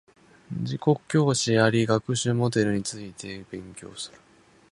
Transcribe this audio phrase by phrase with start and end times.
[0.51, 4.17] 自己教師あり学習モデルについて勉強する